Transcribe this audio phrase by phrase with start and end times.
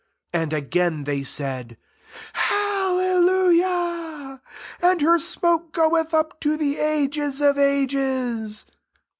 [0.33, 4.41] 3 (And again they said, '^^ Hallelujah:')
[4.81, 8.65] and her smoke goeth up to the ages of ages."